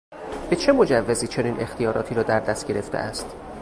به 0.49 0.55
چه 0.55 0.71
مجوزی 0.71 1.27
چنین 1.27 1.59
اختیاراتی 1.59 2.15
را 2.15 2.23
در 2.23 2.39
دست 2.39 2.67
گرفته 2.67 2.97
است؟ 2.97 3.35